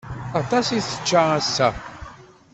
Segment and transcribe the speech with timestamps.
[0.39, 1.69] Aṭas i tečča ass-a.